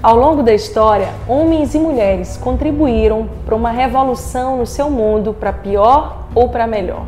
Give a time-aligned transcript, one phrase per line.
[0.00, 5.52] Ao longo da história, homens e mulheres contribuíram para uma revolução no seu mundo, para
[5.52, 7.04] pior ou para melhor.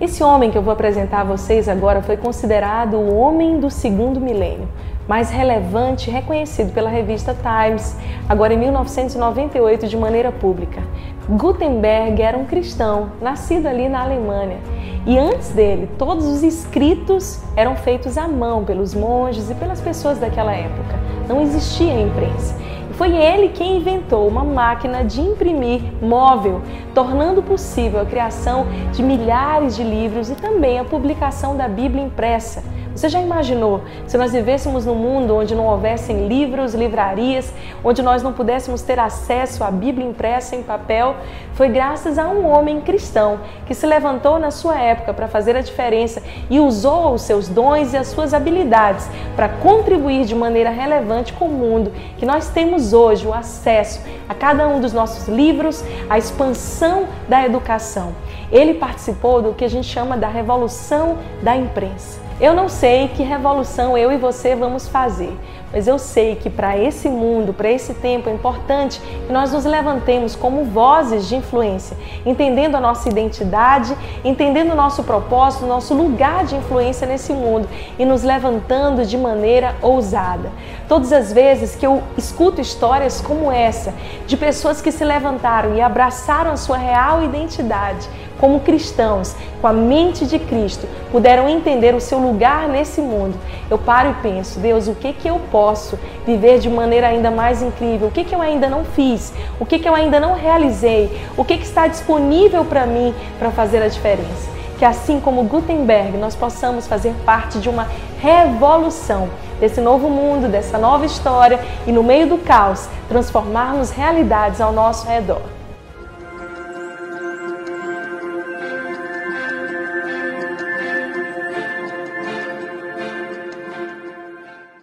[0.00, 4.20] Esse homem que eu vou apresentar a vocês agora foi considerado o homem do segundo
[4.20, 4.68] milênio,
[5.06, 7.96] mais relevante e reconhecido pela revista Times,
[8.28, 10.82] agora em 1998 de maneira pública.
[11.28, 14.58] Gutenberg era um cristão, nascido ali na Alemanha,
[15.06, 20.18] e antes dele, todos os escritos eram feitos à mão pelos monges e pelas pessoas
[20.18, 21.11] daquela época.
[21.28, 22.56] Não existia imprensa.
[22.90, 26.60] E foi ele quem inventou uma máquina de imprimir móvel,
[26.94, 32.62] tornando possível a criação de milhares de livros e também a publicação da Bíblia impressa.
[32.94, 38.22] Você já imaginou se nós vivêssemos num mundo onde não houvessem livros, livrarias, onde nós
[38.22, 41.16] não pudéssemos ter acesso à Bíblia impressa em papel?
[41.54, 45.62] Foi graças a um homem cristão que se levantou na sua época para fazer a
[45.62, 51.32] diferença e usou os seus dons e as suas habilidades para contribuir de maneira relevante
[51.32, 55.82] com o mundo que nós temos hoje o acesso a cada um dos nossos livros,
[56.10, 58.12] a expansão da educação.
[58.50, 62.20] Ele participou do que a gente chama da revolução da imprensa.
[62.40, 65.32] Eu não sei que revolução eu e você vamos fazer,
[65.72, 69.64] mas eu sei que para esse mundo, para esse tempo, é importante que nós nos
[69.64, 75.94] levantemos como vozes de influência, entendendo a nossa identidade, entendendo o nosso propósito, o nosso
[75.94, 80.50] lugar de influência nesse mundo e nos levantando de maneira ousada.
[80.88, 83.94] Todas as vezes que eu escuto histórias como essa,
[84.26, 88.08] de pessoas que se levantaram e abraçaram a sua real identidade,
[88.38, 93.38] como cristãos, com a mente de Cristo, puderam entender o seu lugar nesse mundo.
[93.70, 97.62] Eu paro e penso, Deus, o que que eu posso viver de maneira ainda mais
[97.62, 98.08] incrível?
[98.08, 99.32] O que que eu ainda não fiz?
[99.58, 101.10] O que que eu ainda não realizei?
[101.36, 104.50] O que que está disponível para mim para fazer a diferença?
[104.78, 107.86] Que assim como Gutenberg, nós possamos fazer parte de uma
[108.20, 109.28] revolução
[109.60, 115.06] desse novo mundo, dessa nova história e no meio do caos, transformarmos realidades ao nosso
[115.06, 115.61] redor.